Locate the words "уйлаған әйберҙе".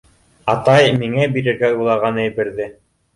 1.75-2.67